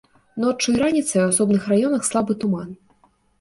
[0.43, 2.73] Ноччу і раніцай у асобных раёнах слабы туман.